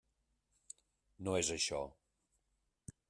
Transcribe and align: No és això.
No 1.27 1.35
és 1.43 1.53
això. 1.57 1.85